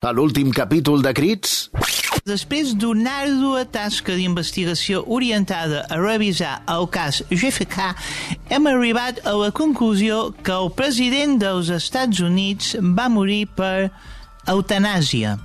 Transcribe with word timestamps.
A 0.00 0.14
l'últim 0.16 0.48
capítol 0.48 1.02
de 1.04 1.10
Crits... 1.12 1.66
Després 2.24 2.70
d'una 2.72 3.18
àrdua 3.26 3.66
tasca 3.68 4.14
d'investigació 4.16 5.02
orientada 5.12 5.82
a 5.92 5.98
revisar 6.00 6.54
el 6.72 6.86
cas 6.92 7.18
GFK, 7.28 7.90
hem 8.48 8.68
arribat 8.70 9.20
a 9.28 9.34
la 9.36 9.50
conclusió 9.52 10.30
que 10.40 10.56
el 10.56 10.72
president 10.78 11.36
dels 11.42 11.68
Estats 11.76 12.22
Units 12.24 12.78
va 12.80 13.10
morir 13.12 13.42
per 13.60 13.90
eutanàsia. 14.48 15.36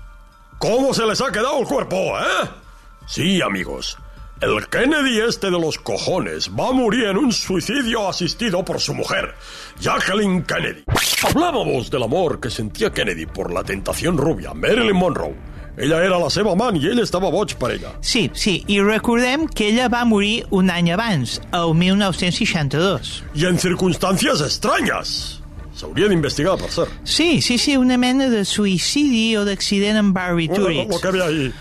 ¿Cómo 0.64 0.94
se 0.96 1.04
les 1.04 1.20
ha 1.20 1.32
quedado 1.36 1.60
el 1.60 1.68
cuerpo, 1.68 2.16
eh? 2.16 2.48
Sí, 3.08 3.42
amigos. 3.42 3.98
El 4.42 4.68
Kennedy 4.68 5.20
este 5.22 5.48
de 5.50 5.60
los 5.60 5.78
cojones 5.80 6.50
va 6.50 6.68
a 6.70 6.74
morir 6.74 7.06
en 7.06 7.18
un 7.18 7.32
suicidio 7.32 8.10
asistido 8.10 8.66
por 8.66 8.82
su 8.82 8.94
mujer, 8.94 9.34
Jacqueline 9.80 10.44
Kennedy. 10.44 10.84
Hablábamos 11.24 11.90
del 11.90 12.04
amor 12.04 12.40
que 12.42 12.50
sentía 12.50 12.92
Kennedy 12.92 13.26
por 13.26 13.54
la 13.54 13.64
tentación 13.64 14.18
rubia, 14.18 14.54
Marilyn 14.54 14.96
Monroe. 14.96 15.36
Ella 15.78 16.04
era 16.06 16.18
la 16.20 16.30
seva 16.32 16.54
amant 16.56 16.78
i 16.80 16.86
ell 16.88 17.02
estava 17.04 17.28
boig 17.32 17.58
per 17.60 17.74
ella. 17.74 17.90
Sí, 18.00 18.30
sí, 18.34 18.62
i 18.72 18.78
recordem 18.80 19.44
que 19.52 19.68
ella 19.74 19.90
va 19.92 20.06
morir 20.08 20.46
un 20.56 20.70
any 20.72 20.92
abans, 20.96 21.42
el 21.52 21.74
1962. 21.76 23.24
I 23.36 23.48
en 23.50 23.60
circumstàncies 23.60 24.40
estranyes. 24.46 25.42
S'hauria 25.76 26.08
d'investigar, 26.08 26.56
per 26.62 26.70
cert. 26.72 26.94
Sí, 27.04 27.42
sí, 27.44 27.58
sí, 27.60 27.76
una 27.76 27.98
mena 28.00 28.30
de 28.32 28.46
suïcidi 28.48 29.34
o 29.36 29.44
d'accident 29.44 30.00
amb 30.00 30.16
Lo, 30.16 30.22
lo 30.22 30.30
barbitúrics. 30.30 31.02
que 31.02 31.08
havia 31.12 31.26
ahí. 31.26 31.52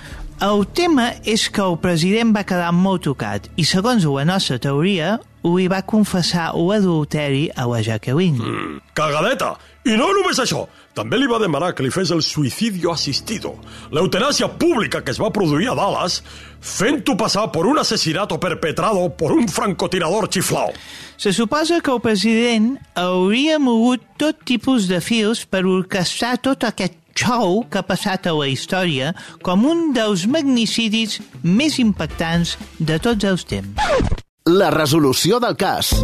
El 0.45 0.67
tema 0.77 1.07
és 1.25 1.47
que 1.49 1.63
el 1.65 1.79
president 1.81 2.35
va 2.37 2.43
quedar 2.45 2.69
molt 2.77 3.07
tocat 3.07 3.47
i, 3.57 3.65
segons 3.65 4.05
la 4.05 4.27
nostra 4.29 4.59
teoria, 4.61 5.15
li 5.41 5.71
va 5.73 5.79
confessar 5.89 6.51
l'adulteri 6.53 7.47
a 7.57 7.65
la 7.71 7.79
Jacqueline. 7.87 8.81
Cagadeta! 8.93 9.55
I 9.89 9.95
no 10.01 10.11
només 10.17 10.41
això, 10.41 10.67
també 10.97 11.17
li 11.21 11.29
va 11.29 11.39
demanar 11.41 11.71
que 11.77 11.85
li 11.85 11.93
fes 11.93 12.13
el 12.13 12.21
suïcidio 12.25 12.93
assistido, 12.93 13.55
l'eutanàsia 13.93 14.51
pública 14.61 15.01
que 15.05 15.13
es 15.13 15.21
va 15.21 15.33
produir 15.33 15.71
a 15.73 15.77
Dallas, 15.77 16.19
fent-ho 16.61 17.17
passar 17.21 17.47
per 17.53 17.65
un 17.69 17.81
asesinato 17.81 18.39
perpetrado 18.41 19.07
por 19.17 19.33
un 19.33 19.49
francotirador 19.49 20.29
chiflao. 20.29 20.73
Se 21.17 21.33
suposa 21.33 21.81
que 21.81 21.93
el 21.93 22.01
president 22.05 22.77
hauria 22.95 23.57
mogut 23.61 24.05
tot 24.21 24.45
tipus 24.45 24.89
de 24.93 25.01
fils 25.05 25.45
per 25.49 25.65
orquestrar 25.65 26.37
tot 26.45 26.69
aquest 26.69 27.01
show 27.19 27.63
que 27.71 27.81
ha 27.81 27.87
passat 27.87 28.27
a 28.27 28.35
la 28.37 28.49
història 28.51 29.15
com 29.43 29.65
un 29.69 29.93
dels 29.97 30.27
magnicidis 30.31 31.21
més 31.43 31.79
impactants 31.83 32.57
de 32.79 32.99
tots 32.99 33.25
els 33.31 33.47
temps. 33.49 33.79
La 34.45 34.69
resolució 34.75 35.41
del 35.41 35.57
cas. 35.57 35.95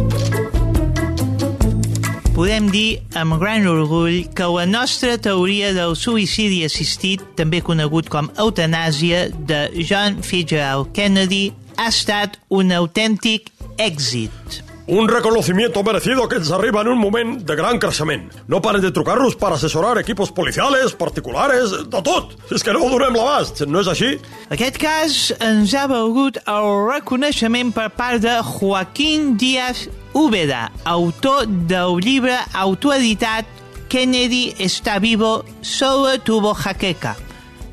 Podem 2.31 2.71
dir 2.71 3.01
amb 3.19 3.35
gran 3.41 3.67
orgull 3.67 4.23
que 4.33 4.47
la 4.49 4.63
nostra 4.65 5.17
teoria 5.21 5.73
del 5.75 5.97
suïcidi 5.99 6.63
assistit, 6.65 7.21
també 7.37 7.59
conegut 7.61 8.09
com 8.09 8.31
eutanàsia, 8.39 9.27
de 9.35 9.67
John 9.83 10.23
Fitzgerald 10.25 10.89
Kennedy, 10.95 11.51
ha 11.77 11.91
estat 11.91 12.39
un 12.49 12.71
autèntic 12.71 13.51
èxit. 13.77 14.63
Un 14.87 15.07
reconocimiento 15.07 15.83
merecido 15.83 16.27
que 16.27 16.37
ens 16.37 16.49
arriba 16.51 16.81
en 16.81 16.87
un 16.87 16.97
moment 16.97 17.37
de 17.45 17.55
gran 17.55 17.77
creixement. 17.79 18.31
No 18.47 18.61
paren 18.61 18.81
de 18.81 18.91
trucar-nos 18.91 19.37
per 19.37 19.53
assessorar 19.53 19.99
equipos 20.01 20.31
policiales, 20.31 20.95
particulares, 20.97 21.71
de 21.85 22.01
tot. 22.01 22.33
És 22.51 22.65
que 22.65 22.73
no 22.73 22.89
donem 22.89 23.15
l'abast, 23.15 23.61
no 23.69 23.83
és 23.83 23.89
així? 23.91 24.15
Aquest 24.49 24.81
cas 24.81 25.17
ens 25.39 25.75
ha 25.77 25.85
valgut 25.91 26.41
el 26.43 26.69
reconeixement 26.89 27.71
per 27.75 27.89
part 27.93 28.25
de 28.25 28.39
Joaquín 28.41 29.35
Díaz 29.37 29.87
Úbeda, 30.17 30.71
autor 30.83 31.45
del 31.69 32.01
llibre 32.01 32.35
autoeditat 32.51 33.45
Kennedy 33.87 34.55
está 34.57 34.99
vivo, 34.99 35.43
solo 35.61 36.19
tuvo 36.19 36.53
jaqueca. 36.53 37.17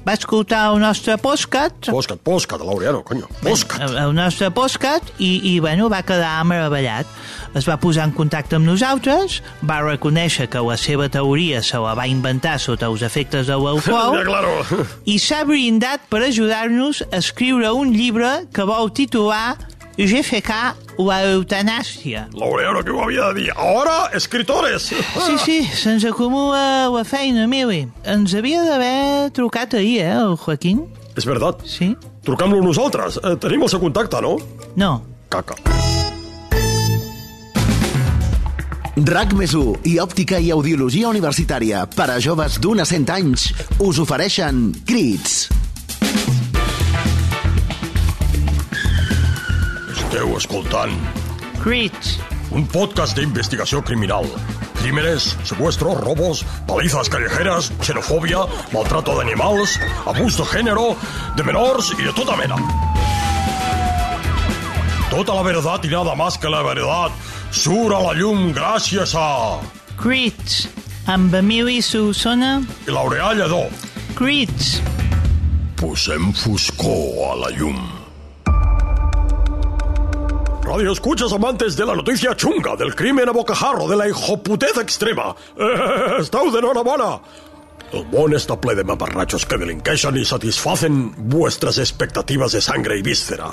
Va 0.08 0.14
escoltar 0.16 0.70
el 0.72 0.78
nostre 0.80 1.18
postcat, 1.20 1.90
Postcat, 1.92 2.22
postcat, 2.24 2.62
Laureano, 2.64 3.02
coño. 3.04 3.26
Postcat. 3.42 3.82
el, 3.84 3.96
el 4.06 4.14
nostre 4.16 4.48
postcat 4.56 5.10
i, 5.20 5.34
i 5.52 5.58
bueno, 5.60 5.90
va 5.92 6.00
quedar 6.06 6.30
meravellat. 6.48 7.04
Es 7.58 7.68
va 7.68 7.76
posar 7.80 8.06
en 8.08 8.14
contacte 8.16 8.56
amb 8.56 8.64
nosaltres, 8.68 9.42
va 9.68 9.82
reconèixer 9.84 10.46
que 10.48 10.62
la 10.64 10.78
seva 10.80 11.10
teoria 11.12 11.60
se 11.64 11.76
la 11.82 11.92
va 11.98 12.06
inventar 12.08 12.56
sota 12.60 12.88
els 12.88 13.04
efectes 13.04 13.48
de 13.52 13.56
l'alcohol 13.60 14.16
Ja, 14.18 14.24
claro. 14.24 14.86
i 15.04 15.18
s'ha 15.20 15.42
brindat 15.48 16.08
per 16.08 16.22
ajudar-nos 16.24 17.02
a 17.10 17.20
escriure 17.20 17.74
un 17.76 17.92
llibre 17.92 18.46
que 18.52 18.64
vol 18.64 18.88
titular 18.96 19.58
GFK, 19.98 20.54
la 20.98 21.22
eutanàsia. 21.32 22.28
Laureano, 22.34 22.82
que 22.84 22.90
ho 22.90 23.02
havia 23.02 23.32
de 23.32 23.42
dir. 23.42 23.52
Ahora, 23.56 24.10
escritores. 24.14 24.90
Sí, 24.90 25.38
sí, 25.44 25.58
se'ns 25.64 26.04
acumula 26.04 26.88
la 26.90 27.04
feina, 27.04 27.46
Mili. 27.46 27.86
Ens 28.04 28.34
havia 28.34 28.64
d'haver 28.66 29.30
trucat 29.32 29.78
ahir, 29.78 30.00
eh, 30.02 30.12
el 30.12 30.36
Joaquín? 30.36 30.86
És 31.16 31.26
veritat. 31.26 31.62
Sí? 31.66 31.94
Trucam-lo 32.26 32.60
nosaltres. 32.62 33.20
Eh, 33.22 33.36
tenim 33.40 33.62
el 33.62 33.70
seu 33.70 33.80
contacte, 33.80 34.20
no? 34.20 34.36
No. 34.76 35.02
Caca. 35.28 35.56
RAC 38.98 39.32
més 39.38 39.52
i 39.86 39.94
òptica 40.02 40.40
i 40.42 40.50
audiologia 40.50 41.08
universitària 41.08 41.84
per 41.86 42.08
a 42.10 42.18
joves 42.18 42.58
d'un 42.58 42.82
a 42.82 42.86
100 42.88 43.12
anys 43.14 43.52
us 43.78 44.00
ofereixen 44.02 44.72
Crits. 44.88 45.46
Esteu 50.08 50.30
escoltant 50.38 50.94
Crits. 51.60 52.14
un 52.56 52.62
podcast 52.72 53.12
d'investigació 53.12 53.82
criminal. 53.84 54.24
Crímenes, 54.78 55.34
secuestros, 55.44 55.98
robos, 56.00 56.40
palizas 56.64 57.10
callejeras, 57.12 57.68
xenofòbia, 57.84 58.46
maltrato 58.72 59.18
d'animals, 59.18 59.74
abús 60.08 60.38
de 60.40 60.46
género, 60.48 60.86
de 61.36 61.44
menors 61.44 61.92
i 61.98 62.06
de 62.06 62.14
tota 62.16 62.38
mena. 62.40 62.56
Tota 65.10 65.36
la 65.36 65.42
verdad 65.42 65.84
y 65.84 65.92
nada 65.92 66.14
más 66.14 66.38
que 66.38 66.48
la 66.48 66.62
verdad 66.62 67.12
surt 67.52 67.92
a 67.92 68.00
la 68.00 68.16
llum 68.16 68.54
gràcies 68.56 69.12
a... 69.12 69.60
Crits. 70.00 70.70
Amb 71.04 71.34
Emili 71.34 71.82
Solsona. 71.82 72.62
Laureà 72.86 73.34
Lledó. 73.36 73.66
Crits. 74.16 74.80
Posem 75.76 76.32
foscor 76.32 77.28
a 77.28 77.40
la 77.44 77.52
llum. 77.52 77.97
Radio 80.68 80.92
escuchas 80.92 81.32
amantes 81.32 81.76
de 81.76 81.86
la 81.86 81.94
noticia 81.94 82.36
chunga, 82.36 82.76
del 82.76 82.94
crimen 82.94 83.26
a 83.26 83.32
bocajarro, 83.32 83.88
de 83.88 83.96
la 83.96 84.06
hijoputez 84.06 84.76
extrema. 84.76 85.34
Eh, 85.56 86.18
esteu 86.20 86.50
d'enhorabona. 86.52 87.14
El 87.96 88.04
món 88.12 88.36
està 88.36 88.58
ple 88.60 88.74
de 88.76 88.84
mamarratxos 88.84 89.46
que 89.48 89.56
delinqueixen 89.56 90.18
i 90.20 90.26
satisfacen 90.28 90.98
vuestras 91.32 91.80
expectatives 91.80 92.52
de 92.52 92.60
sangre 92.60 92.98
i 93.00 93.06
víscera. 93.06 93.48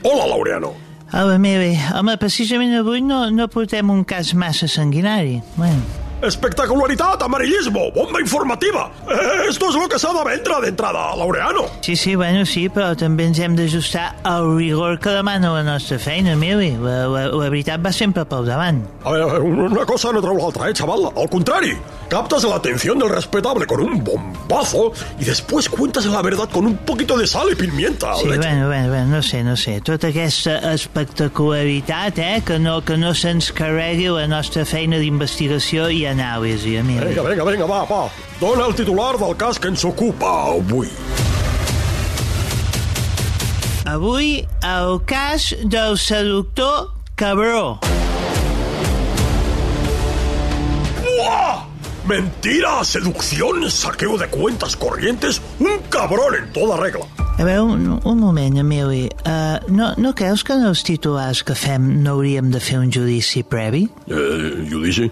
Hola, 0.00 0.24
Laureano. 0.32 0.72
Hola, 1.12 1.36
Mili. 1.36 1.74
Home, 1.92 2.16
precisament 2.16 2.72
avui 2.80 3.04
no, 3.04 3.26
no 3.28 3.50
portem 3.52 3.92
un 3.92 4.06
cas 4.08 4.32
massa 4.32 4.64
sanguinari. 4.64 5.42
Bueno, 5.60 6.05
Espectacularidad, 6.22 7.22
amarillismo, 7.22 7.90
bomba 7.92 8.20
informativa. 8.20 8.90
Eh, 9.08 9.48
esto 9.50 9.68
es 9.68 9.74
lo 9.76 9.88
que 9.88 9.98
s'ha 9.98 10.12
de 10.12 10.24
vendre 10.24 10.60
d'entrada, 10.62 11.14
Laureano. 11.16 11.66
sí, 11.82 11.94
sí, 11.96 12.14
bueno, 12.16 12.44
sí, 12.46 12.68
però 12.68 12.94
també 12.96 13.26
ens 13.26 13.38
hem 13.38 13.54
d'ajustar 13.56 14.16
al 14.24 14.56
rigor 14.56 14.98
que 14.98 15.10
demana 15.10 15.52
la 15.52 15.62
nostra 15.62 15.98
feina, 15.98 16.34
Mili. 16.36 16.70
La, 16.80 17.06
la, 17.06 17.26
la 17.28 17.50
veritat 17.50 17.84
va 17.84 17.92
sempre 17.92 18.24
pel 18.24 18.46
davant. 18.46 18.82
A 19.04 19.12
ver, 19.12 19.40
una 19.42 19.84
cosa 19.86 20.12
no 20.12 20.22
treu 20.24 20.38
l'altra, 20.38 20.70
eh, 20.70 20.74
chaval? 20.74 21.10
Al 21.14 21.28
contrario, 21.28 21.76
captas 22.08 22.44
la 22.44 22.56
atención 22.56 22.98
del 22.98 23.10
respetable 23.10 23.66
con 23.66 23.80
un 23.80 24.02
bombazo 24.02 24.92
y 25.20 25.24
después 25.24 25.68
cuentas 25.68 26.06
la 26.06 26.22
verdad 26.22 26.48
con 26.50 26.66
un 26.66 26.76
poquito 26.78 27.16
de 27.18 27.26
sal 27.26 27.48
y 27.52 27.54
pimienta. 27.56 28.14
Sí, 28.16 28.26
leche. 28.26 28.38
bueno, 28.38 28.66
bueno, 28.68 28.88
bueno, 28.88 29.06
no 29.16 29.22
sé, 29.22 29.44
no 29.44 29.56
sé. 29.56 29.80
Tota 29.80 30.08
aquesta 30.08 30.72
espectacularitat, 30.72 32.18
eh, 32.18 32.42
que 32.44 32.58
no, 32.58 32.80
que 32.84 32.96
no 32.96 33.12
se'ns 33.14 33.52
carregui 33.52 34.08
la 34.08 34.26
nostra 34.26 34.64
feina 34.64 34.98
d'investigació 34.98 35.88
i 35.90 36.06
anàlisi, 36.16 36.76
Emili. 36.80 37.12
Vinga, 37.12 37.28
vinga, 37.28 37.44
vinga, 37.44 37.68
va, 37.68 37.84
va. 37.84 38.02
Dona 38.40 38.66
el 38.66 38.74
titular 38.74 39.14
del 39.20 39.36
cas 39.36 39.60
que 39.60 39.68
ens 39.68 39.84
ocupa 39.84 40.32
avui. 40.56 40.90
Avui, 43.86 44.42
el 44.64 45.00
cas 45.06 45.54
del 45.62 45.96
seductor 45.96 46.90
Cabró. 47.14 47.78
¡Buah! 51.00 51.64
Mentira, 52.06 52.84
seducción, 52.84 53.70
saqueo 53.70 54.18
de 54.18 54.28
cuentas 54.28 54.76
corrientes, 54.76 55.40
un 55.58 55.78
cabrón 55.88 56.34
en 56.34 56.52
toda 56.52 56.76
regla. 56.76 57.06
A 57.38 57.44
veure, 57.44 57.62
un, 57.62 58.00
un 58.04 58.20
moment, 58.20 58.58
Emili. 58.58 59.08
Uh, 59.24 59.58
no, 59.72 59.94
no 59.96 60.14
creus 60.14 60.44
que 60.44 60.54
en 60.54 60.66
els 60.68 60.84
titulars 60.84 61.42
que 61.44 61.56
fem 61.56 61.88
no 62.04 62.14
hauríem 62.14 62.52
de 62.52 62.60
fer 62.60 62.78
un 62.78 62.92
judici 62.92 63.42
previ? 63.44 63.86
Eh, 64.06 64.68
judici? 64.70 65.10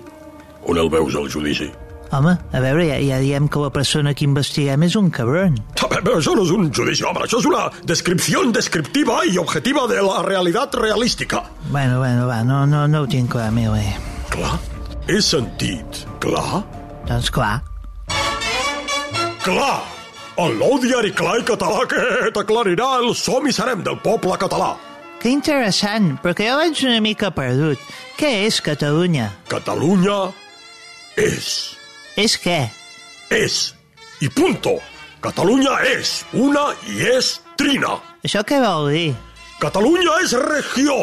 On 0.66 0.78
el 0.78 0.88
veus, 0.90 1.14
el 1.14 1.30
judici? 1.30 1.70
Home, 2.14 2.36
a 2.52 2.60
veure, 2.62 2.84
ja, 2.86 2.98
ja 3.02 3.18
diem 3.18 3.48
que 3.50 3.58
la 3.58 3.70
persona 3.74 4.12
que 4.14 4.26
investiguem 4.26 4.84
és 4.86 4.94
un 4.98 5.08
cabron. 5.10 5.56
Però 5.74 6.18
això 6.18 6.34
no 6.36 6.44
és 6.44 6.52
un 6.54 6.68
judici, 6.70 7.02
home, 7.06 7.24
això 7.24 7.40
és 7.40 7.48
una 7.48 7.64
descripció 7.88 8.44
descriptiva 8.54 9.22
i 9.26 9.38
objetiva 9.40 9.86
de 9.90 10.02
la 10.04 10.22
realitat 10.22 10.76
realística. 10.78 11.42
Bueno, 11.70 11.98
bueno, 11.98 12.28
va, 12.28 12.42
no, 12.46 12.64
no, 12.70 12.86
no 12.86 13.02
ho 13.02 13.10
tinc 13.10 13.32
clar, 13.32 13.48
Emili. 13.50 13.88
Clar? 14.30 14.54
He 15.08 15.18
sentit 15.20 16.04
clar? 16.22 16.62
Doncs 17.08 17.32
clar. 17.34 17.58
Clar! 19.44 19.74
El 20.40 20.56
nou 20.58 20.78
diari 20.82 21.12
clar 21.14 21.36
i 21.38 21.44
català 21.46 21.84
que 21.86 22.30
t'aclarirà 22.34 22.88
el 23.02 23.12
som 23.14 23.44
i 23.46 23.52
serem 23.54 23.84
del 23.86 24.00
poble 24.02 24.38
català. 24.40 24.72
Que 25.22 25.30
interessant, 25.30 26.16
perquè 26.22 26.48
jo 26.50 26.56
vaig 26.58 26.80
una 26.86 27.02
mica 27.04 27.30
perdut. 27.34 27.82
Què 28.18 28.32
és 28.46 28.58
Catalunya? 28.64 29.30
Catalunya 29.48 30.16
és. 31.16 31.76
És 32.16 32.36
què? 32.40 32.58
És. 33.34 33.74
I 34.22 34.28
punto. 34.30 34.78
Catalunya 35.24 35.78
és 35.88 36.18
una 36.36 36.66
i 36.90 37.00
és 37.14 37.38
trina. 37.56 37.96
Això 38.24 38.42
què 38.44 38.58
vol 38.60 38.90
dir? 38.92 39.14
Catalunya 39.62 40.18
és 40.24 40.34
regió, 40.42 40.96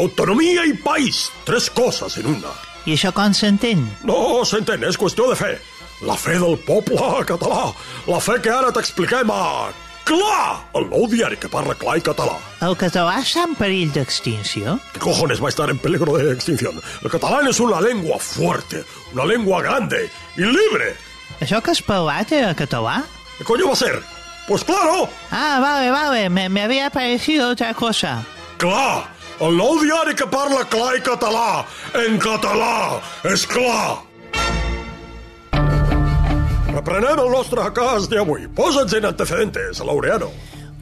autonomia 0.00 0.64
i 0.66 0.74
país. 0.82 1.28
Tres 1.46 1.68
coses 1.70 2.18
en 2.18 2.32
una. 2.34 2.52
I 2.86 2.96
això 2.96 3.12
com 3.14 3.34
s'entén? 3.36 3.84
No 4.08 4.42
s'entén, 4.48 4.82
és 4.88 4.98
qüestió 4.98 5.28
de 5.30 5.38
fe. 5.38 5.52
La 6.02 6.16
fe 6.18 6.34
del 6.42 6.56
poble 6.66 7.22
català. 7.28 7.68
La 8.10 8.18
fe 8.18 8.40
que 8.42 8.50
ara 8.50 8.72
t'expliquem 8.74 9.30
a 9.30 9.42
Clar, 10.04 10.58
el 10.74 10.88
nou 10.90 11.06
diari 11.08 11.36
que 11.38 11.48
parla 11.48 11.76
clar 11.78 11.94
i 12.00 12.02
català. 12.04 12.34
El 12.66 12.74
català 12.78 13.20
està 13.22 13.44
en 13.46 13.52
perill 13.58 13.92
d'extinció? 13.94 14.74
¿Qué 14.92 14.98
cojones 15.00 15.40
va 15.40 15.46
a 15.46 15.52
estar 15.54 15.68
en 15.70 15.78
peligro 15.78 16.16
de 16.18 16.32
extinción? 16.32 16.80
El 17.02 17.10
catalán 17.10 17.46
es 17.46 17.60
una 17.60 17.80
lengua 17.80 18.18
fuerte, 18.18 18.82
una 19.14 19.24
lengua 19.24 19.62
grande 19.62 20.10
y 20.36 20.42
libre. 20.42 20.96
Això 21.40 21.62
que 21.62 21.70
has 21.70 21.82
parlat 21.82 22.32
era 22.32 22.54
català? 22.54 23.02
¿Qué 23.38 23.44
coño 23.44 23.66
va 23.68 23.72
a 23.72 23.76
ser? 23.76 24.02
Pues 24.48 24.64
claro, 24.64 25.08
Ah, 25.30 25.60
vale, 25.62 25.90
vale, 25.92 26.28
me, 26.28 26.48
me 26.48 26.62
había 26.62 26.90
parecido 26.90 27.50
otra 27.50 27.72
cosa. 27.74 28.24
clar. 28.58 29.08
El 29.42 29.56
nou 29.56 29.78
diari 29.80 30.14
que 30.14 30.26
parla 30.30 30.62
clar 30.70 30.96
i 30.96 31.00
català. 31.02 31.64
En 31.98 32.18
català, 32.20 33.00
és 33.24 33.42
clar. 33.46 33.98
Reprenem 36.72 37.18
el 37.20 37.28
nostre 37.28 37.66
cas 37.76 38.06
d'avui. 38.08 38.46
Posa'ns 38.56 38.94
en 38.96 39.04
antecedentes, 39.10 39.82
Laureano. 39.84 40.30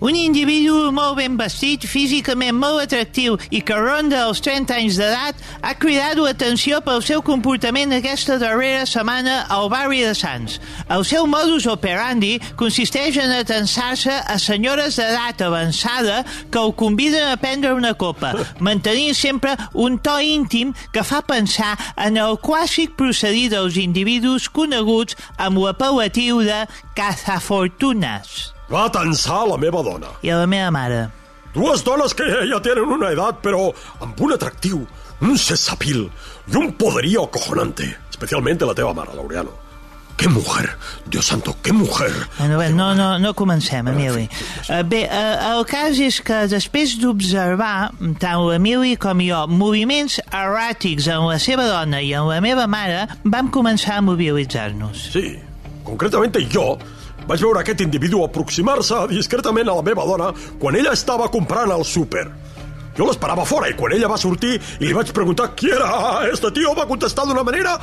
Un 0.00 0.16
individu 0.16 0.88
molt 0.96 1.18
ben 1.18 1.34
vestit, 1.36 1.82
físicament 1.84 2.56
molt 2.56 2.86
atractiu 2.86 3.34
i 3.52 3.58
que 3.60 3.76
ronda 3.76 4.22
els 4.30 4.38
30 4.40 4.72
anys 4.72 4.96
d'edat 4.96 5.42
ha 5.60 5.72
cridat 5.76 6.16
l'atenció 6.16 6.78
pel 6.86 7.02
seu 7.04 7.20
comportament 7.20 7.92
aquesta 7.92 8.38
darrera 8.40 8.86
setmana 8.88 9.42
al 9.52 9.68
barri 9.68 9.98
de 10.00 10.14
Sants. 10.16 10.54
El 10.88 11.04
seu 11.04 11.26
modus 11.28 11.66
operandi 11.68 12.38
consisteix 12.56 13.18
en 13.20 13.34
atensar-se 13.36 14.14
a 14.24 14.38
senyores 14.40 14.96
d'edat 14.96 15.44
avançada 15.44 16.22
que 16.48 16.62
el 16.62 16.72
conviden 16.80 17.28
a 17.28 17.36
prendre 17.36 17.74
una 17.76 17.92
copa, 17.92 18.32
mantenint 18.70 19.18
sempre 19.18 19.52
un 19.74 19.98
to 20.00 20.14
íntim 20.24 20.72
que 20.94 21.04
fa 21.04 21.20
pensar 21.20 21.74
en 22.00 22.16
el 22.16 22.38
clàssic 22.40 22.96
procedir 22.96 23.50
dels 23.52 23.76
individus 23.76 24.48
coneguts 24.48 25.20
amb 25.36 25.60
l'apel·latiu 25.60 26.40
de 26.48 26.62
cazafortunes. 26.96 28.54
Va 28.70 28.86
tensar 28.94 29.44
la 29.50 29.56
meva 29.58 29.82
dona. 29.82 30.12
I 30.22 30.30
a 30.30 30.42
la 30.44 30.46
meva 30.46 30.70
mare. 30.70 31.00
Dues 31.50 31.82
dones 31.82 32.12
que 32.14 32.26
ja 32.46 32.60
tenen 32.62 32.92
una 32.94 33.08
edat, 33.10 33.40
però 33.42 33.72
amb 33.98 34.20
un 34.22 34.36
atractiu, 34.36 34.84
un 35.26 35.34
sesapil 35.34 36.04
i 36.06 36.60
un 36.60 36.70
poderío 36.78 37.24
acojonante. 37.26 37.88
Especialmente 38.10 38.64
la 38.64 38.76
teva 38.78 38.94
mare, 38.94 39.16
Laureano. 39.16 39.50
¡Qué 40.20 40.28
mujer! 40.28 40.76
Dios 41.06 41.26
santo, 41.26 41.56
qué 41.62 41.72
mujer! 41.72 42.12
Bueno, 42.38 42.58
bé, 42.58 42.68
no, 42.70 42.94
no, 42.94 43.18
no 43.18 43.32
comencem, 43.34 43.88
Emili. 43.88 44.28
Uh, 44.68 44.82
bé, 44.84 45.08
uh, 45.08 45.56
el 45.56 45.64
cas 45.64 45.96
és 45.96 46.20
que 46.20 46.42
després 46.52 46.98
d'observar, 47.00 47.88
tant 48.20 48.44
l'Emili 48.44 48.98
com 49.00 49.22
jo, 49.24 49.40
moviments 49.48 50.20
erràtics 50.28 51.08
en 51.08 51.24
la 51.24 51.40
seva 51.40 51.64
dona 51.64 52.04
i 52.04 52.12
en 52.12 52.28
la 52.28 52.38
meva 52.44 52.68
mare, 52.68 53.06
vam 53.24 53.48
començar 53.48 53.96
a 53.96 54.04
mobilitzar-nos. 54.04 55.08
Sí, 55.16 55.38
concretamente 55.88 56.44
jo 56.52 56.74
vaig 57.30 57.42
veure 57.46 57.62
aquest 57.62 57.84
individu 57.84 58.24
aproximar-se 58.26 59.04
discretament 59.12 59.68
a 59.70 59.76
la 59.78 59.86
meva 59.86 60.06
dona 60.08 60.32
quan 60.58 60.78
ella 60.78 60.96
estava 60.98 61.28
comprant 61.30 61.70
al 61.70 61.84
súper. 61.86 62.26
Jo 62.96 63.06
l'esperava 63.06 63.44
fora 63.46 63.68
i 63.70 63.76
quan 63.78 63.94
ella 63.94 64.10
va 64.10 64.18
sortir 64.18 64.56
i 64.58 64.88
li 64.88 64.96
vaig 64.96 65.12
preguntar 65.14 65.52
qui 65.54 65.70
era, 65.70 65.90
este 66.32 66.50
tio 66.56 66.74
va 66.74 66.88
contestar 66.90 67.28
d'una 67.28 67.46
manera 67.46 67.78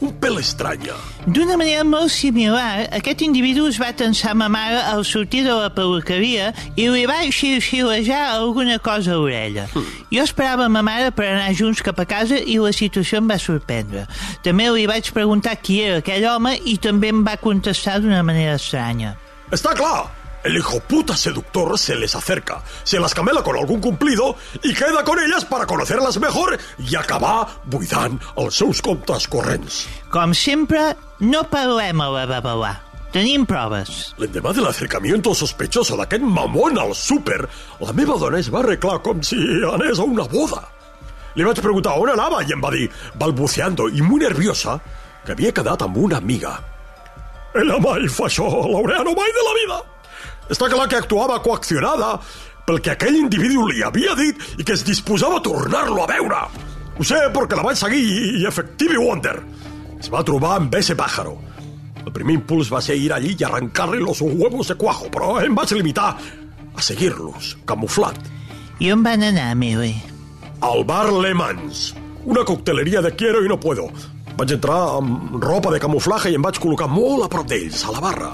un 0.00 0.12
pèl 0.20 0.38
estranya. 0.40 0.96
D'una 1.26 1.56
manera 1.60 1.84
molt 1.84 2.10
similar, 2.12 2.86
aquest 2.96 3.22
individu 3.26 3.66
es 3.68 3.78
va 3.80 3.92
tensar 3.96 4.34
ma 4.34 4.48
mare 4.52 4.80
al 4.90 5.04
sortir 5.04 5.42
de 5.44 5.54
la 5.54 5.70
peluqueria 5.74 6.50
i 6.76 6.88
li 6.88 7.06
va 7.08 7.20
xiuxiuejar 7.28 8.22
alguna 8.34 8.78
cosa 8.78 9.14
a 9.14 9.18
l'orella. 9.20 9.66
Jo 10.10 10.24
esperava 10.24 10.68
ma 10.68 10.82
mare 10.86 11.10
per 11.12 11.28
anar 11.30 11.52
junts 11.56 11.82
cap 11.84 12.00
a 12.00 12.08
casa 12.08 12.40
i 12.40 12.58
la 12.60 12.72
situació 12.76 13.20
em 13.20 13.28
va 13.30 13.38
sorprendre. 13.38 14.06
També 14.44 14.70
li 14.72 14.86
vaig 14.90 15.12
preguntar 15.16 15.58
qui 15.60 15.82
era 15.84 16.00
aquell 16.00 16.26
home 16.30 16.56
i 16.64 16.78
també 16.80 17.12
em 17.12 17.24
va 17.26 17.36
contestar 17.40 18.00
d'una 18.00 18.24
manera 18.24 18.56
estranya. 18.56 19.16
Está 19.52 19.74
claro. 19.74 20.19
El 20.42 20.56
hijo 20.56 20.80
puta 20.80 21.14
seductor 21.16 21.78
se 21.78 21.94
les 21.94 22.14
acerca, 22.14 22.62
se 22.82 22.98
las 22.98 23.12
camela 23.12 23.42
con 23.42 23.58
algún 23.58 23.78
cumplido 23.78 24.36
y 24.62 24.72
queda 24.72 25.04
con 25.04 25.18
ellas 25.18 25.44
para 25.44 25.66
conocerlas 25.66 26.18
mejor 26.18 26.58
y 26.78 26.96
acabar 26.96 27.46
buidant 27.66 28.16
els 28.36 28.56
seus 28.56 28.80
comptes 28.80 29.28
corrents. 29.28 29.84
Com 30.08 30.32
sempre, 30.32 30.96
no 31.20 31.44
parlem 31.44 32.00
a 32.00 32.08
la 32.08 32.24
babalà. 32.30 32.72
Tenim 33.12 33.44
proves. 33.44 34.14
L'endemà 34.22 34.54
de 34.56 34.64
l'acercamiento 34.64 35.34
sospechoso 35.36 35.98
d'aquest 36.00 36.24
mamón 36.24 36.80
al 36.80 36.94
súper, 36.96 37.42
la 37.84 37.92
meva 37.92 38.16
dona 38.16 38.40
es 38.40 38.48
va 38.48 38.62
arreglar 38.64 39.00
com 39.04 39.20
si 39.20 39.36
anés 39.74 40.00
a 40.00 40.08
una 40.08 40.24
boda. 40.24 40.64
Li 41.36 41.44
vaig 41.44 41.60
preguntar 41.60 41.98
on 42.00 42.14
anava 42.14 42.40
i 42.46 42.56
em 42.56 42.64
va 42.64 42.72
dir, 42.72 42.88
balbuceando 43.20 43.92
i 43.92 44.00
muy 44.00 44.24
nerviosa, 44.24 44.80
que 45.26 45.36
havia 45.36 45.52
quedat 45.52 45.84
amb 45.84 46.00
una 46.00 46.16
amiga. 46.16 46.56
Ella 47.52 47.76
mai 47.82 48.08
fa 48.08 48.30
això, 48.30 48.48
Laureano, 48.48 49.12
mai 49.12 49.36
de 49.36 49.48
la 49.50 49.56
vida! 49.62 49.82
Està 50.50 50.66
clar 50.70 50.88
que 50.90 50.98
actuava 50.98 51.38
coaccionada 51.44 52.16
pel 52.66 52.80
que 52.82 52.92
aquell 52.92 53.16
individu 53.20 53.68
li 53.68 53.84
havia 53.86 54.16
dit 54.18 54.58
i 54.58 54.66
que 54.66 54.74
es 54.74 54.82
disposava 54.86 55.38
a 55.38 55.44
tornar-lo 55.44 56.02
a 56.02 56.08
veure. 56.10 56.40
Ho 56.98 57.06
sé 57.06 57.20
perquè 57.32 57.56
la 57.56 57.64
vaig 57.64 57.78
seguir 57.78 58.02
i 58.40 58.46
Effective 58.48 58.98
Wonder. 58.98 59.36
Es 60.00 60.10
va 60.12 60.24
trobar 60.26 60.56
amb 60.58 60.74
ese 60.74 60.96
pájaro. 60.98 61.36
El 62.00 62.12
primer 62.16 62.38
impuls 62.38 62.70
va 62.72 62.80
ser 62.82 62.96
ir 62.98 63.12
allí 63.12 63.34
i 63.38 63.44
arrancar-li 63.46 64.00
los 64.02 64.22
huevos 64.24 64.72
de 64.72 64.76
cuajo, 64.80 65.10
però 65.12 65.36
em 65.44 65.54
vaig 65.54 65.74
limitar 65.76 66.10
a 66.16 66.82
seguir-los, 66.82 67.56
camuflat. 67.68 68.18
I 68.80 68.90
on 68.94 69.04
van 69.04 69.22
anar, 69.26 69.50
Emili? 69.52 69.92
Al 70.64 70.82
bar 70.88 71.12
Le 71.12 71.34
Mans, 71.36 71.90
una 72.24 72.44
cocteleria 72.48 73.02
de 73.04 73.12
quiero 73.14 73.44
i 73.44 73.48
no 73.48 73.60
puedo. 73.60 73.90
Vaig 74.38 74.56
entrar 74.56 74.80
amb 74.96 75.36
ropa 75.44 75.70
de 75.74 75.80
camuflatge 75.82 76.32
i 76.32 76.38
em 76.38 76.42
vaig 76.42 76.58
col·locar 76.58 76.88
molt 76.88 77.26
a 77.26 77.30
prop 77.32 77.48
d'ells, 77.48 77.84
a 77.84 77.94
la 77.94 78.02
barra. 78.02 78.32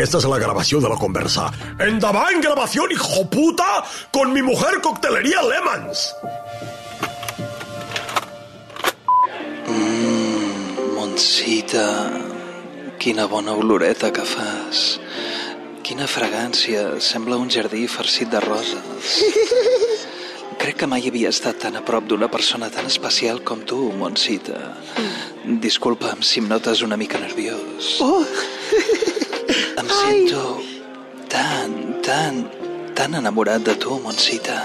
Aquesta 0.00 0.16
és 0.16 0.24
la 0.32 0.38
gravació 0.40 0.78
de 0.80 0.88
la 0.88 0.96
conversa. 0.96 1.50
Endavant, 1.84 2.38
gravació, 2.40 2.86
hijo 2.88 3.26
puta, 3.28 3.82
con 4.16 4.30
mi 4.32 4.40
mujer 4.40 4.78
coctelería 4.80 5.42
Lemans. 5.44 6.06
Montsita, 10.94 11.84
quina 12.96 13.26
bona 13.28 13.52
oloreta 13.52 14.08
que 14.08 14.24
fas. 14.24 14.96
Quina 15.84 16.08
fragància, 16.08 16.94
sembla 17.04 17.36
un 17.36 17.52
jardí 17.52 17.84
farcit 17.84 18.32
de 18.32 18.40
roses. 18.40 19.18
Crec 20.64 20.80
que 20.80 20.88
mai 20.88 21.04
havia 21.12 21.28
estat 21.28 21.60
tan 21.66 21.76
a 21.76 21.84
prop 21.84 22.08
d'una 22.08 22.30
persona 22.32 22.72
tan 22.72 22.88
especial 22.88 23.44
com 23.44 23.60
tu, 23.68 23.82
Montsita. 24.00 24.78
Disculpa'm 25.44 26.24
si 26.24 26.40
em 26.40 26.48
notes 26.48 26.80
una 26.88 26.96
mica 26.96 27.20
nerviós. 27.20 27.98
Oh, 28.00 28.24
Em 29.90 30.28
sento 30.28 30.42
tan, 31.28 31.72
tan, 32.06 32.44
tan 32.94 33.14
enamorat 33.18 33.62
de 33.66 33.74
tu, 33.74 33.98
Montsita. 34.04 34.62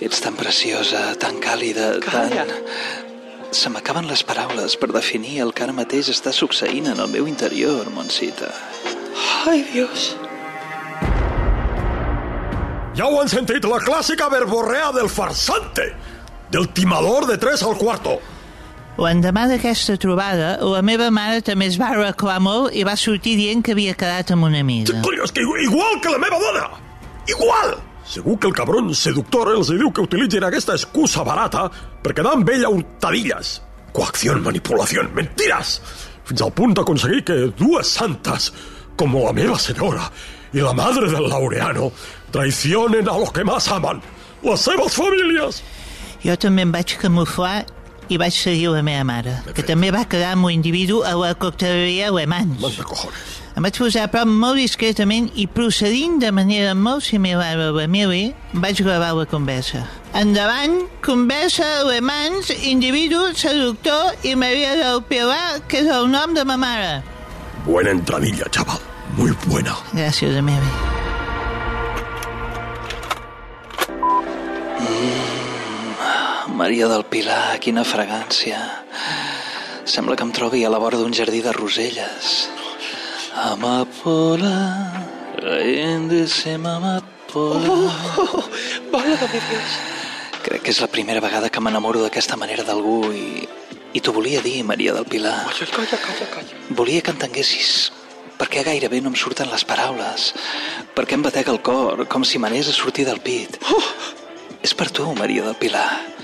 Ets 0.00 0.20
tan 0.24 0.36
preciosa, 0.36 1.14
tan 1.20 1.36
càlida, 1.40 1.98
Calla. 2.00 2.46
tan... 2.46 2.54
Se 3.56 3.70
m'acaben 3.72 4.08
les 4.08 4.22
paraules 4.26 4.74
per 4.76 4.88
definir 4.92 5.38
el 5.44 5.52
que 5.54 5.64
ara 5.64 5.72
mateix 5.76 6.08
està 6.12 6.32
succeint 6.34 6.88
en 6.90 7.00
el 7.00 7.08
meu 7.12 7.28
interior, 7.28 7.88
Montsita. 7.94 8.48
ay 9.46 9.62
Dios. 9.72 10.16
Ja 12.96 13.06
ho 13.06 13.20
han 13.20 13.28
sentit, 13.28 13.64
la 13.68 13.78
clàssica 13.84 14.28
verborrea 14.32 14.90
del 14.96 15.08
farsante, 15.12 15.90
del 16.50 16.68
timador 16.72 17.26
de 17.28 17.36
3 17.38 17.62
al 17.62 17.76
cuarto. 17.76 18.18
L'endemà 18.96 19.42
d'aquesta 19.50 19.98
trobada, 20.00 20.54
la 20.64 20.80
meva 20.80 21.10
mare 21.12 21.42
també 21.44 21.66
es 21.68 21.76
va 21.76 21.90
arreglar 21.92 22.38
molt 22.40 22.72
i 22.72 22.84
va 22.88 22.94
sortir 22.96 23.34
dient 23.36 23.60
que 23.64 23.74
havia 23.76 23.92
quedat 23.98 24.30
amb 24.32 24.46
una 24.48 24.62
amiga. 24.64 25.02
És 25.24 25.32
que 25.36 25.42
igu- 25.44 25.58
igual 25.66 26.00
que 26.00 26.08
la 26.14 26.18
meva 26.22 26.38
dona! 26.40 26.64
Igual! 27.28 27.74
Segur 28.06 28.38
que 28.38 28.46
el 28.46 28.54
cabron 28.54 28.94
seductor 28.94 29.50
els 29.52 29.68
diu 29.68 29.90
que 29.92 30.00
utilitzin 30.00 30.44
aquesta 30.46 30.72
excusa 30.78 31.24
barata 31.26 31.66
per 32.02 32.14
quedar 32.14 32.32
amb 32.38 32.48
ella 32.48 32.70
hurtadilles. 32.70 33.60
Coacció, 33.92 34.38
manipulació, 34.40 35.04
mentiras! 35.12 35.80
Fins 36.24 36.40
al 36.42 36.52
punt 36.56 36.72
d'aconseguir 36.74 37.22
que 37.26 37.36
dues 37.58 37.86
santes, 37.98 38.48
com 38.96 39.12
la 39.14 39.32
meva 39.36 39.58
senyora 39.60 40.08
i 40.56 40.62
la 40.64 40.72
madre 40.72 41.10
del 41.12 41.28
Laureano, 41.28 41.90
traicionen 42.32 43.08
a 43.08 43.18
los 43.18 43.30
que 43.32 43.44
más 43.44 43.68
aman, 43.68 44.00
les 44.42 44.60
seves 44.60 44.94
famílies. 44.96 45.60
Jo 46.24 46.34
també 46.40 46.62
em 46.64 46.72
vaig 46.72 46.96
camuflar 46.98 47.66
i 48.08 48.18
vaig 48.20 48.34
seguir 48.36 48.70
la 48.74 48.82
meva 48.86 49.04
mare, 49.06 49.38
que 49.54 49.64
també 49.66 49.90
va 49.94 50.04
quedar 50.08 50.34
amb 50.36 50.48
un 50.48 50.54
individu 50.58 51.02
a 51.04 51.14
la 51.18 51.34
cocteleria 51.34 52.12
Le 52.14 52.26
Mans. 52.30 52.60
Manda 52.62 52.86
cojones. 52.86 53.42
Em 53.56 53.64
vaig 53.64 53.78
posar 53.80 54.02
a 54.04 54.10
prop 54.12 54.28
molt 54.28 54.60
discretament 54.60 55.30
i 55.40 55.46
procedint 55.48 56.18
de 56.20 56.28
manera 56.28 56.74
molt 56.76 57.06
similar 57.06 57.54
a 57.56 57.70
l'Emili, 57.72 58.34
vaig 58.52 58.82
gravar 58.84 59.14
la 59.16 59.24
conversa. 59.30 59.86
Endavant, 60.16 60.76
conversa 61.04 61.64
alemans, 61.80 62.52
individu, 62.68 63.22
seductor 63.32 64.12
i 64.28 64.34
Maria 64.36 64.76
del 64.76 65.00
Pilar, 65.08 65.62
que 65.68 65.80
és 65.80 65.88
el 65.88 66.12
nom 66.12 66.36
de 66.36 66.44
ma 66.44 66.58
mare. 66.60 67.00
Buena 67.64 67.96
entradilla, 67.96 68.44
chaval. 68.52 68.84
Muy 69.16 69.32
buena. 69.48 69.72
Gràcies, 69.94 70.36
Emili. 70.36 71.05
Maria 76.56 76.86
del 76.88 77.04
Pilar, 77.04 77.58
quina 77.60 77.82
fragància. 77.84 78.56
Sembla 79.84 80.16
que 80.16 80.24
em 80.24 80.30
trobi 80.32 80.62
a 80.64 80.70
la 80.72 80.78
vora 80.80 80.96
d'un 80.96 81.12
jardí 81.12 81.42
de 81.44 81.52
roselles. 81.52 82.48
Amapola, 83.36 84.54
índice 85.60 86.54
amapola. 86.54 87.04
Oh, 87.36 88.42
válgame 88.90 89.42
Dios. 89.50 89.76
Crec 90.46 90.64
que 90.64 90.72
és 90.72 90.80
la 90.80 90.88
primera 90.88 91.20
vegada 91.20 91.52
que 91.52 91.60
m'enamoro 91.60 92.00
d'aquesta 92.06 92.40
manera 92.40 92.64
d'algú 92.64 93.12
i, 93.12 93.44
i 93.92 94.00
t'ho 94.00 94.16
volia 94.16 94.40
dir, 94.40 94.62
Maria 94.64 94.96
del 94.96 95.04
Pilar. 95.04 95.50
Calla, 95.52 95.70
calla, 95.76 96.02
calla, 96.08 96.32
calla. 96.38 96.64
Volia 96.80 97.04
que 97.04 97.12
entenguessis 97.12 97.92
perquè 98.40 98.64
gairebé 98.64 99.02
no 99.04 99.12
em 99.12 99.20
surten 99.20 99.52
les 99.52 99.68
paraules, 99.68 100.32
perquè 100.96 101.20
em 101.20 101.28
batega 101.28 101.52
el 101.52 101.60
cor 101.60 102.06
com 102.08 102.24
si 102.24 102.40
m'anés 102.40 102.72
a 102.72 102.78
sortir 102.80 103.04
del 103.04 103.20
pit. 103.20 103.60
Oh, 103.68 103.84
És 104.66 104.72
per 104.74 104.88
tu, 104.90 105.04
Maria 105.14 105.44
del 105.44 105.54
Pilar, 105.60 106.15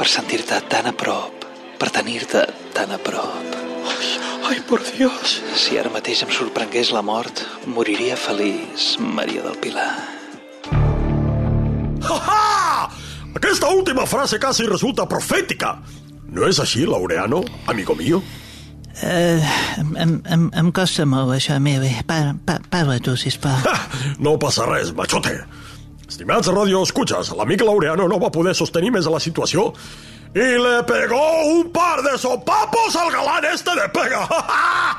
per 0.00 0.08
sentir-te 0.08 0.56
tan 0.64 0.86
a 0.88 0.94
prop, 0.96 1.42
per 1.76 1.90
tenir-te 1.92 2.40
tan 2.72 2.88
a 2.94 2.96
prop. 2.96 3.56
ay, 3.84 4.06
ay, 4.48 4.60
por 4.64 4.80
Dios. 4.96 5.42
Si 5.52 5.76
ara 5.76 5.92
mateix 5.92 6.22
em 6.24 6.30
sorprengués 6.32 6.88
la 6.96 7.02
mort, 7.04 7.42
moriria 7.66 8.16
feliç, 8.16 8.94
Maria 8.96 9.42
del 9.44 9.58
Pilar. 9.60 9.92
¡Ja, 12.00 12.16
ja! 12.16 12.88
Aquesta 13.36 13.68
última 13.68 14.06
frase 14.06 14.38
casi 14.38 14.64
resulta 14.64 15.06
profética. 15.06 15.82
¿No 16.32 16.48
es 16.48 16.58
así, 16.58 16.86
Laureano, 16.86 17.44
amigo 17.66 17.94
mío? 17.94 18.22
Uh, 19.02 19.44
em, 19.98 20.22
em, 20.24 20.50
em, 20.54 20.72
costa 20.72 21.04
molt, 21.04 21.34
això, 21.36 21.56
Emili. 21.60 21.92
Parla, 22.06 22.38
pa, 22.46 22.56
parla 22.70 22.98
tu, 23.00 23.18
sisplau. 23.20 23.60
Ja, 23.68 23.76
no 24.18 24.38
passa 24.38 24.64
res, 24.64 24.94
machote. 24.96 25.42
Estimats 26.10 26.48
radio 26.50 26.82
escuchas, 26.82 27.28
l'amic 27.38 27.62
Laureano 27.62 28.08
no 28.10 28.18
va 28.18 28.32
poder 28.34 28.50
sostenir 28.58 28.90
més 28.90 29.06
la 29.06 29.20
situació 29.22 29.68
i 30.34 30.46
le 30.58 30.80
pegó 30.86 31.20
un 31.52 31.68
par 31.74 32.02
de 32.02 32.16
sopapos 32.18 32.96
al 32.98 33.12
galán 33.14 33.46
este 33.52 33.70
de 33.78 33.86
pega. 33.94 34.20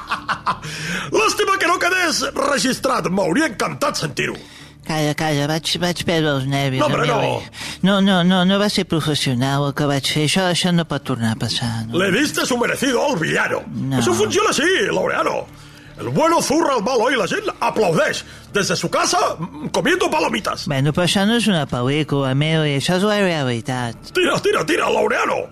Lástima 1.20 1.58
que 1.60 1.68
no 1.68 1.78
quedés 1.80 2.24
registrat, 2.36 3.08
m'hauria 3.12 3.48
encantat 3.52 4.00
sentir-ho. 4.00 4.36
Calla, 4.88 5.14
calla, 5.16 5.48
vaig, 5.52 5.72
vaig 5.84 6.04
perdre 6.08 6.32
els 6.38 6.48
nervis, 6.50 6.80
No, 6.80 6.88
hombre, 6.88 7.08
no. 7.08 7.42
No, 7.84 8.00
no, 8.02 8.22
no, 8.28 8.44
no 8.48 8.60
va 8.60 8.70
ser 8.72 8.88
professional 8.90 9.68
el 9.68 9.76
que 9.78 9.88
vaig 9.88 10.08
fer. 10.08 10.26
Això, 10.30 10.48
això 10.52 10.72
no 10.76 10.88
pot 10.90 11.04
tornar 11.12 11.36
a 11.36 11.40
passar. 11.44 11.74
No? 11.88 12.00
Le 12.02 12.10
diste 12.16 12.48
su 12.48 12.58
merecido 12.58 13.04
al 13.06 13.20
villano. 13.20 13.62
No. 13.68 14.00
Eso 14.00 14.16
funciona 14.16 14.50
así, 14.56 14.68
Laureano. 14.92 15.46
El 16.02 16.10
bueno 16.10 16.42
zurra 16.42 16.74
al 16.74 16.84
malo 16.84 17.12
y 17.12 17.16
la 17.16 17.28
gent 17.28 17.46
aplaudeix 17.60 18.26
desde 18.52 18.76
su 18.76 18.90
casa 18.90 19.20
mm, 19.38 19.68
comiendo 19.68 20.10
palomitas. 20.10 20.66
Bueno, 20.66 20.90
però 20.92 21.06
això 21.06 21.28
no 21.30 21.36
és 21.38 21.46
una 21.48 21.68
pel·lícula, 21.70 22.32
Emili. 22.34 22.74
Això 22.80 22.98
és 22.98 23.06
la 23.06 23.20
realitat. 23.22 24.10
Tira, 24.16 24.40
tira, 24.42 24.66
tira, 24.66 24.90
Laureano. 24.90 25.44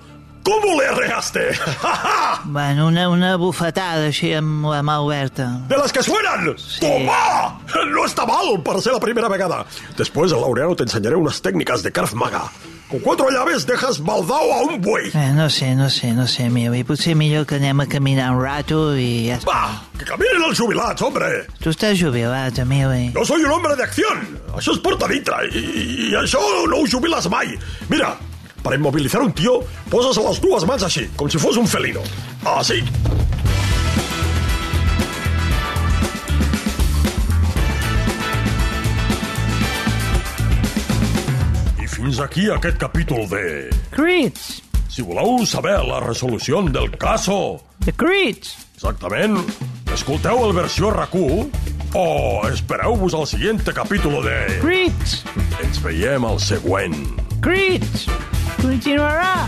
¿Cómo 0.41 0.81
le 0.81 0.87
arreaste? 0.87 1.49
Bueno, 2.45 2.87
una, 2.87 3.09
una 3.09 3.35
bufetada 3.37 4.07
així 4.09 4.31
amb 4.33 4.65
la 4.71 4.79
mà 4.81 4.95
oberta. 5.03 5.45
¡De 5.69 5.77
las 5.77 5.91
que 5.93 6.01
suenan! 6.01 6.55
¡Toma! 6.79 7.59
No 7.91 8.05
está 8.05 8.25
mal 8.25 8.63
para 8.63 8.81
ser 8.81 8.93
la 8.93 8.99
primera 8.99 9.27
vegada. 9.27 9.65
Después, 9.97 10.31
Laureano, 10.31 10.75
te 10.75 10.83
enseñaré 10.83 11.15
unas 11.15 11.41
técnicas 11.41 11.83
de 11.83 11.91
Krav 11.91 12.15
Maga. 12.15 12.49
Con 12.89 12.99
cuatro 13.01 13.29
llaves 13.29 13.67
dejas 13.67 13.99
baldao 14.03 14.51
a 14.51 14.61
un 14.63 14.81
buey. 14.81 15.11
Eh, 15.13 15.31
no 15.35 15.47
sé, 15.47 15.75
no 15.75 15.91
sé, 15.91 16.11
no 16.11 16.25
sé, 16.25 16.45
Emili. 16.45 16.83
Potser 16.83 17.13
millor 17.13 17.45
que 17.45 17.59
anem 17.61 17.83
a 17.83 17.85
caminar 17.85 18.31
un 18.33 18.41
rato 18.41 18.95
i 18.97 19.27
ja 19.27 19.35
està. 19.37 19.45
Va, 19.45 19.75
que 19.93 20.07
caminen 20.09 20.41
els 20.47 20.57
jubilats, 20.57 21.03
hombre. 21.05 21.29
Tu 21.61 21.69
estàs 21.69 21.99
jubilat, 22.01 22.57
Emili. 22.57 23.11
Yo 23.13 23.27
soy 23.29 23.45
un 23.45 23.53
hombre 23.53 23.75
de 23.77 23.85
acción. 23.85 24.25
Això 24.57 24.73
és 24.73 24.81
portaditra 24.81 25.43
i, 25.53 25.61
i 26.09 26.17
això 26.17 26.41
no 26.65 26.81
ho 26.81 26.89
jubiles 26.89 27.29
mai. 27.29 27.53
Mira, 27.93 28.15
para 28.63 28.75
inmovilizar 28.75 29.21
un 29.21 29.37
tío, 29.37 29.59
poses 29.93 30.17
les 30.25 30.41
dues 30.41 30.65
mans 30.65 30.89
així, 30.89 31.05
com 31.15 31.29
si 31.29 31.37
fos 31.37 31.61
un 31.61 31.69
felino. 31.69 32.01
Així. 32.57 32.81
I 32.81 33.38
fins 42.19 42.25
aquí 42.25 42.49
aquest 42.51 42.77
capítol 42.77 43.27
de... 43.29 43.69
Crits! 43.93 44.61
Si 44.91 45.03
voleu 45.05 45.45
saber 45.47 45.77
la 45.87 46.01
resolució 46.03 46.59
del 46.67 46.89
caso 46.97 47.61
The 47.85 47.93
Crits! 47.93 48.57
Exactament. 48.75 49.37
Escolteu 49.93 50.43
el 50.47 50.53
versió 50.53 50.91
RAC1 50.91 51.47
o 51.95 52.47
espereu-vos 52.49 53.15
al 53.15 53.27
siguiente 53.27 53.71
capítol 53.73 54.19
de... 54.25 54.35
Crits! 54.59 55.21
Ens 55.63 55.79
veiem 55.83 56.25
al 56.27 56.41
següent. 56.43 56.97
Crits! 57.39 58.09
Continuarà! 58.59 59.47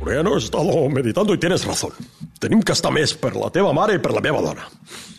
Laureano, 0.00 0.36
he 0.36 0.38
estado 0.38 0.88
meditando 0.88 1.34
y 1.34 1.38
tienes 1.38 1.66
razón. 1.66 1.92
Tenim 2.44 2.60
que 2.60 2.74
estar 2.76 2.90
més 2.92 3.14
per 3.16 3.30
la 3.40 3.48
teva 3.54 3.70
mare 3.72 3.94
i 3.96 4.00
per 4.04 4.10
la 4.12 4.20
meva 4.20 4.42
dona. 4.44 4.66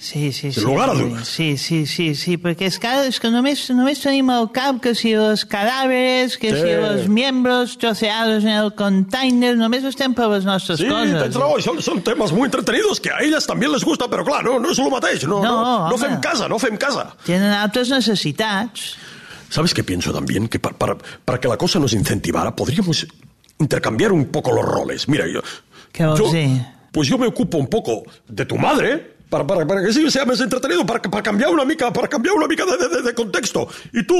Sí, 0.06 0.28
sí, 0.32 0.52
sí. 0.54 0.62
Lugar 0.62 0.92
a 0.92 0.94
sí, 0.94 1.02
dudas. 1.02 1.28
Sí, 1.28 1.48
sí, 1.58 1.80
sí, 1.90 2.06
sí, 2.14 2.36
perquè 2.38 2.68
és 2.70 2.76
que, 2.78 2.92
és 3.08 3.18
que 3.20 3.32
només, 3.34 3.64
només 3.74 4.04
tenim 4.04 4.30
al 4.30 4.52
cap 4.54 4.78
que 4.84 4.94
si 4.94 5.16
los 5.18 5.46
cadáveres, 5.50 6.38
que 6.38 6.52
Sí. 6.54 6.62
si 6.62 6.74
los 6.84 7.08
miembros 7.10 7.80
troceados 7.82 8.44
en 8.44 8.50
el 8.54 8.76
container, 8.78 9.56
només 9.58 9.84
estem 9.84 10.14
per 10.14 10.28
les 10.30 10.46
nostres 10.46 10.78
Sí, 10.80 10.86
coses. 10.88 11.18
tens 11.24 11.36
raó, 11.42 11.58
són, 11.60 11.82
són 11.82 12.04
temes 12.06 12.32
muy 12.32 12.46
entretenidos 12.46 13.02
que 13.02 13.10
a 13.10 13.18
elles 13.26 13.48
també 13.50 13.68
les 13.68 13.84
gusta, 13.84 14.06
però 14.08 14.24
clar, 14.24 14.44
no, 14.46 14.60
no 14.60 14.70
és 14.70 14.78
el 14.78 14.92
mateix. 14.94 15.26
No, 15.26 15.42
No, 15.42 15.56
no, 15.64 15.90
no 15.90 15.98
fem 15.98 16.20
casa, 16.22 16.48
no 16.48 16.60
fem 16.60 16.78
casa. 16.78 17.16
Tenen 17.26 17.50
altres 17.52 17.90
necessitats. 17.90 18.96
¿Sabes 19.50 19.74
qué 19.74 19.84
pienso 19.84 20.14
también? 20.14 20.48
Que 20.48 20.60
para, 20.60 20.78
para, 20.78 20.98
para 21.26 21.40
que 21.40 21.48
la 21.48 21.58
cosa 21.58 21.80
nos 21.80 21.94
incentivara, 21.94 22.56
podríamos 22.56 23.08
intercambiar 23.58 24.12
un 24.12 24.26
poco 24.26 24.52
los 24.52 24.66
roles. 24.66 25.08
Mira, 25.08 25.26
yo... 25.28 25.42
¿Qué 25.92 26.04
a 26.04 26.14
decir? 26.14 26.62
Pues 26.96 27.10
yo 27.12 27.18
me 27.18 27.28
ocupo 27.28 27.58
un 27.58 27.68
poco 27.68 28.04
de 28.26 28.46
tu 28.46 28.56
madre, 28.58 29.16
para, 29.30 29.46
para, 29.46 29.66
para 29.68 29.82
que 29.84 29.92
sí 29.92 30.10
sea 30.10 30.24
más 30.24 30.40
entretenido, 30.40 30.86
para, 30.86 31.02
para 31.02 31.22
canviar 31.22 31.50
una 31.50 31.66
mica, 31.66 31.92
para 31.92 32.08
canviar 32.08 32.36
una 32.36 32.48
mica 32.48 32.64
de, 32.64 32.78
de, 32.78 33.02
de, 33.02 33.14
contexto. 33.14 33.68
I 33.92 34.04
tu 34.08 34.16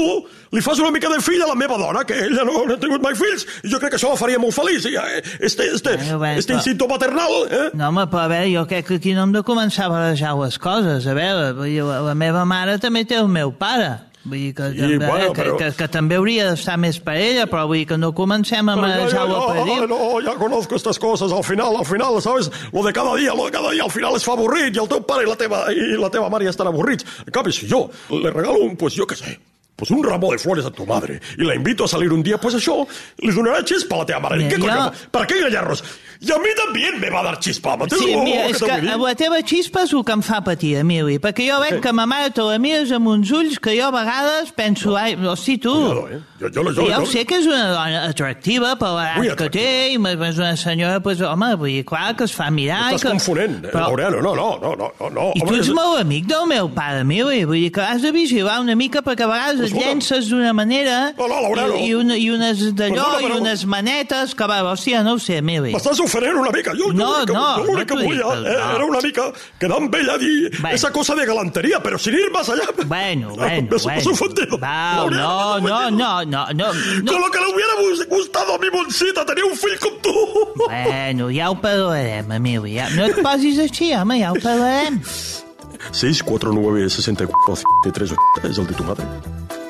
li 0.52 0.60
fas 0.60 0.78
una 0.82 0.90
mica 0.90 1.08
de 1.08 1.20
fill 1.24 1.40
a 1.40 1.46
la 1.46 1.54
meva 1.54 1.78
dona, 1.78 2.02
que 2.04 2.18
ella 2.26 2.44
no, 2.44 2.66
no 2.66 2.74
ha 2.74 2.80
tingut 2.82 3.00
mai 3.00 3.14
fills, 3.16 3.46
i 3.64 3.70
jo 3.72 3.78
crec 3.80 3.94
que 3.94 4.00
això 4.00 4.10
la 4.12 4.18
faria 4.20 4.40
molt 4.42 4.52
feliç. 4.52 4.84
I, 4.90 4.96
eh, 5.00 5.22
este, 5.40 5.70
este, 5.72 5.94
Bueno, 5.96 6.18
bueno, 6.18 6.38
este 6.42 6.52
però- 6.52 6.58
instinto 6.60 6.88
maternal, 6.90 7.32
eh? 7.48 7.70
No, 7.72 7.88
home, 7.88 8.04
però 8.12 8.26
a 8.26 8.28
veure, 8.34 8.50
jo 8.52 8.66
crec 8.68 8.90
que 8.90 8.98
aquí 9.00 9.14
no 9.16 9.24
hem 9.24 9.32
de 9.32 9.44
començar 9.46 9.86
a 9.86 9.94
barrejar 9.94 10.34
les 10.42 10.58
coses. 10.58 11.06
A 11.06 11.14
veure, 11.16 11.54
la, 11.80 12.00
la 12.10 12.14
meva 12.14 12.44
mare 12.44 12.76
també 12.82 13.06
té 13.08 13.16
el 13.16 13.28
meu 13.32 13.54
pare. 13.56 13.94
Vull 14.26 14.40
dir 14.40 14.54
que, 14.58 14.64
Sí, 14.74 14.80
també, 14.82 15.06
bueno, 15.06 15.32
que, 15.32 15.42
però- 15.44 15.56
que, 15.60 15.68
que, 15.78 15.86
també 15.88 16.16
hauria 16.18 16.48
d'estar 16.50 16.74
més 16.82 16.98
per 16.98 17.14
ella, 17.14 17.44
però 17.46 17.66
vull 17.70 17.78
dir 17.78 17.86
que 17.86 17.98
no 17.98 18.12
comencem 18.12 18.68
a 18.68 18.74
ya, 18.74 18.82
per 18.82 18.90
ya, 18.90 19.64
dir. 19.68 19.88
no, 19.88 20.20
ya 20.20 20.34
conozco 20.34 20.74
estas 20.74 20.98
cosas. 20.98 21.30
Al 21.32 21.44
final, 21.44 21.76
al 21.76 21.86
final, 21.86 22.20
¿sabes? 22.20 22.50
Lo 22.72 22.82
de 22.82 22.92
cada 22.92 23.14
día, 23.14 23.32
lo 23.34 23.46
de 23.46 23.52
cada 23.52 23.70
día, 23.70 23.84
al 23.84 23.90
final 23.94 24.16
es 24.16 24.24
fa 24.26 24.32
avorrit 24.34 24.74
i 24.74 24.80
el 24.82 24.88
teu 24.90 25.04
pare 25.06 25.22
i 25.22 25.30
la 25.30 25.36
teva, 25.38 25.64
i 25.72 25.94
la 25.96 26.10
teva 26.10 26.28
mare 26.28 26.44
ja 26.44 26.50
estan 26.50 26.66
avorrits. 26.72 27.06
En 27.26 27.30
canvi, 27.32 27.52
si 27.52 27.68
jo 27.70 27.86
le 28.10 28.30
regalo 28.34 28.58
un, 28.66 28.76
pues 28.76 28.94
yo 28.98 29.06
qué 29.06 29.14
sé, 29.14 29.38
pues 29.76 29.90
un 29.90 30.02
ramo 30.02 30.32
de 30.32 30.38
flores 30.38 30.64
a 30.64 30.70
tu 30.70 30.86
madre 30.86 31.20
y 31.36 31.44
la 31.44 31.54
invito 31.54 31.84
a 31.84 31.88
salir 31.88 32.10
un 32.12 32.22
día, 32.22 32.38
pues 32.38 32.54
això 32.56 32.86
li 33.20 33.30
donarà 33.32 33.60
xispa 33.62 33.96
a 33.96 33.98
la 33.98 34.06
teva 34.06 34.20
mare. 34.20 34.36
Mira, 34.38 34.48
¿Qué 34.48 34.56
jo- 34.56 34.66
coño? 34.68 34.92
¿Para 35.10 35.26
qué 35.26 35.34
engañarnos? 35.38 35.84
Y 36.18 36.32
a 36.32 36.38
mí 36.38 36.48
también 36.56 36.98
me 36.98 37.10
va 37.10 37.20
a 37.20 37.24
dar 37.24 37.38
chispa. 37.40 37.76
¿m'entens? 37.76 38.00
Sí, 38.00 38.14
Oh, 38.16 38.24
mira, 38.24 38.46
és 38.48 38.56
que 38.62 38.80
dir? 38.80 38.96
la 38.96 39.14
teva 39.14 39.42
xispa 39.44 39.82
és 39.84 39.92
el 39.92 40.02
que 40.02 40.12
em 40.16 40.22
fa 40.24 40.40
patir, 40.42 40.76
Emili, 40.80 41.18
perquè 41.20 41.44
jo 41.50 41.60
veig 41.60 41.82
que 41.84 41.92
ma 41.92 42.06
mare 42.06 42.30
te 42.32 42.40
la 42.40 42.56
mires 42.58 42.90
amb 42.96 43.06
uns 43.12 43.30
ulls 43.30 43.58
que 43.60 43.74
jo 43.78 43.84
a 43.88 43.90
vegades 43.92 44.50
penso, 44.56 44.96
ai, 44.96 45.12
hosti, 45.14 45.58
tu... 45.58 45.74
Cuidado, 45.74 46.08
eh? 46.08 46.20
Jo, 46.40 46.48
jo, 46.54 46.62
jo, 46.72 46.86
ja 46.88 46.96
jo, 46.96 47.02
ho 47.02 47.06
sé 47.06 47.26
que 47.28 47.36
és 47.36 47.44
una 47.46 47.68
dona 47.68 48.00
atractiva 48.08 48.74
per 48.80 48.94
l'edat 48.96 49.36
que 49.36 49.50
té, 49.50 49.66
i 49.92 49.96
és 50.00 50.38
una 50.40 50.56
senyora, 50.56 51.00
pues, 51.04 51.20
home, 51.20 51.54
vull 51.60 51.68
dir, 51.68 51.84
clar, 51.84 52.14
que 52.16 52.24
es 52.24 52.32
fa 52.32 52.48
mirar... 52.50 52.92
i 52.92 52.96
Estàs 52.96 53.02
que... 53.02 53.12
confonent, 53.12 53.60
eh, 53.66 53.74
Laureano. 53.76 54.22
No, 54.22 54.34
no, 54.34 54.48
no, 54.62 54.74
no, 54.74 54.90
no. 55.00 55.10
no. 55.10 55.28
I 55.36 55.40
tu 55.44 55.46
Home, 55.52 55.58
ets 55.60 55.68
és- 55.68 55.74
molt 55.76 56.00
amic 56.00 56.24
del 56.32 56.46
meu 56.48 56.70
pare, 56.72 57.04
Emili, 57.04 57.44
vull 57.44 57.60
dir 57.60 57.70
que 57.76 57.84
has 57.84 58.00
de 58.00 58.10
vigilar 58.16 58.60
una 58.64 58.74
mica 58.74 59.02
perquè 59.04 59.24
a 59.28 59.30
vegades 59.34 59.65
et 59.72 59.78
llences 59.82 60.28
d'una 60.30 60.52
manera 60.52 61.12
Hola, 61.16 61.40
Laurero. 61.42 61.76
i, 61.76 61.88
i, 61.90 61.94
una, 61.94 62.16
i 62.16 62.30
unes 62.30 62.62
d'allò 62.74 63.04
Perdona, 63.04 63.20
i 63.20 63.24
però- 63.30 63.40
unes 63.40 63.64
manetes 63.66 64.34
que 64.34 64.46
va, 64.50 64.60
hòstia, 64.72 65.02
no 65.04 65.14
ho 65.14 65.18
sé, 65.18 65.40
Mili. 65.42 65.72
M'estàs 65.74 66.00
ofenent 66.04 66.36
una 66.40 66.50
mica. 66.50 66.72
Jo, 66.76 66.92
No, 66.92 67.24
jo, 67.26 67.32
no, 67.32 67.34
jo, 67.34 67.34
no 67.34 67.64
l'únic 67.66 67.88
que 67.88 67.94
t'ho 67.94 68.00
dic, 68.00 68.08
volia 68.08 68.50
eh, 68.50 68.56
no. 68.56 68.70
era 68.76 68.84
una 68.84 69.00
mica 69.00 69.28
quedar 69.60 69.76
amb 69.80 69.94
ella 69.94 70.14
a 70.14 70.18
dir 70.18 70.50
Bueno. 70.60 70.74
esa 70.74 70.90
cosa 70.92 71.14
de 71.14 71.26
galantería, 71.26 71.82
pero 71.82 71.98
sin 71.98 72.14
ir 72.14 72.30
más 72.32 72.48
allá. 72.48 72.64
Bueno, 72.86 73.32
Ah, 73.38 73.46
bueno, 73.48 73.68
me 73.70 73.76
has 73.76 73.82
bueno. 73.84 74.10
ofendido. 74.12 74.58
Va, 74.58 74.96
Laureano, 74.96 75.58
no, 75.58 75.60
me 75.60 75.70
has 75.70 75.92
no, 75.92 76.16
ofendido. 76.16 76.36
no, 76.36 76.46
no, 76.52 76.52
no, 76.52 76.72
no. 77.02 77.12
Con 77.12 77.20
lo 77.20 77.30
que 77.30 77.38
le 77.40 77.46
hubiera 77.54 77.74
gus- 77.80 78.06
gustado 78.08 78.54
a 78.54 78.58
mi 78.58 78.70
Monsita 78.70 79.24
tenir 79.26 79.44
un 79.44 79.56
fill 79.56 79.78
com 79.78 79.92
tu. 80.02 80.12
Bueno, 80.68 81.28
ja 81.30 81.50
ho 81.50 81.60
parlarem, 81.60 82.30
Emili. 82.32 82.76
Ja... 82.78 82.88
No 82.90 83.04
et 83.06 83.20
posis 83.22 83.58
així, 83.58 83.92
home, 83.94 84.18
ja 84.20 84.32
ho 84.32 84.36
parlarem. 84.42 85.00
649 85.92 86.88
64 86.90 87.56
53 87.56 88.14
és 88.50 88.58
el 88.58 88.66
de 88.66 88.74
tu 88.74 88.84
madre. 88.84 89.04